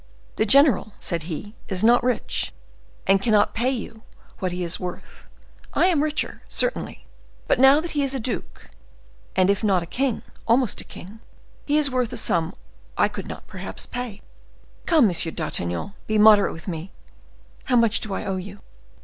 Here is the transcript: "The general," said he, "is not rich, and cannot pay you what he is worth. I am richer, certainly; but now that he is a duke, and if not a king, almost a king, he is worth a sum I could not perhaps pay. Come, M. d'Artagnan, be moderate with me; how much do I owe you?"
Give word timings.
"The 0.37 0.47
general," 0.47 0.93
said 0.99 1.21
he, 1.29 1.53
"is 1.67 1.83
not 1.83 2.01
rich, 2.03 2.53
and 3.05 3.21
cannot 3.21 3.53
pay 3.53 3.69
you 3.69 4.01
what 4.39 4.51
he 4.51 4.63
is 4.63 4.79
worth. 4.79 5.27
I 5.75 5.85
am 5.85 6.01
richer, 6.01 6.41
certainly; 6.49 7.05
but 7.47 7.59
now 7.59 7.79
that 7.79 7.91
he 7.91 8.01
is 8.01 8.15
a 8.15 8.19
duke, 8.19 8.67
and 9.35 9.47
if 9.47 9.63
not 9.63 9.83
a 9.83 9.85
king, 9.85 10.23
almost 10.47 10.81
a 10.81 10.85
king, 10.85 11.19
he 11.67 11.77
is 11.77 11.91
worth 11.91 12.11
a 12.11 12.17
sum 12.17 12.55
I 12.97 13.09
could 13.09 13.27
not 13.27 13.45
perhaps 13.45 13.85
pay. 13.85 14.23
Come, 14.87 15.07
M. 15.07 15.11
d'Artagnan, 15.35 15.93
be 16.07 16.17
moderate 16.17 16.53
with 16.53 16.67
me; 16.67 16.91
how 17.65 17.75
much 17.75 17.99
do 17.99 18.11
I 18.15 18.25
owe 18.25 18.37
you?" 18.37 18.59